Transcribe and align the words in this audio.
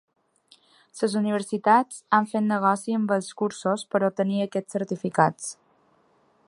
Les 1.01 1.17
universitats 1.19 1.99
han 2.19 2.29
fet 2.31 2.47
negoci 2.47 2.97
amb 3.01 3.15
els 3.17 3.31
cursos 3.43 3.85
per 3.93 4.01
a 4.03 4.09
obtenir 4.13 4.43
aquests 4.47 4.79
certificats. 4.79 5.53